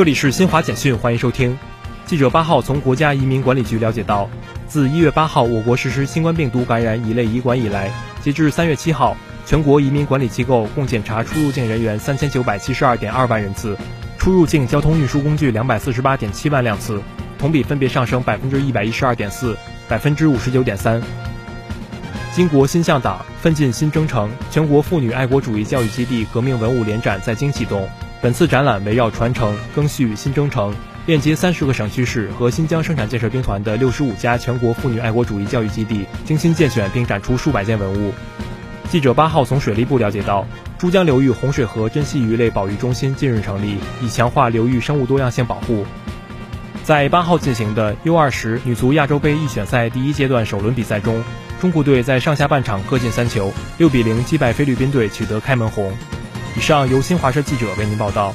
[0.00, 1.58] 这里是新华简讯，欢迎收听。
[2.06, 4.30] 记者八号从国家移民管理局了解到，
[4.66, 7.92] 自一月八号我国实施新冠病毒感染乙类乙管以来，
[8.22, 13.76] 截至三月七号，全国移民管理机构共检查出入境人员三千九百七十二点二万人次，
[14.16, 17.02] 出入境交通运输工具两百四十八点七万辆次，
[17.38, 19.54] 同比分别上升百分之一百一十二点四、
[19.86, 21.02] 百分之五十九点三。
[22.34, 27.86] 金国新向党奋进新征程全国妇女爱国主义教育基地革命文物联展在京启动。
[28.22, 30.74] 本次展览围绕传承、更续、新征程，
[31.06, 38.12] 链接三十个省区市和新疆生产建设兵团的六十五家全国妇女爱国主义教育基地，精心荐选并展出数百件文物。
[38.90, 45.86] 记者八号从水利部了解到，珠江流域洪水河珍稀鱼类保育中心近日成立，以强化流域生物多样性保护。
[46.84, 51.24] 在八号进行的 U 二十女足亚洲杯预选赛第一阶段首轮比赛中，
[51.58, 55.90] 中国队在上下半场各进三球，六比零击败菲律宾队，取得开门红。
[56.56, 58.34] 以上由新华社记者为您报道。